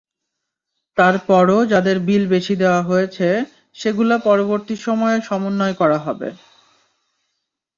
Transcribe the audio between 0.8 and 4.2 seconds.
তারপরও যাঁদের বিল বেশি দেওয়া হয়েছে, সেগুলো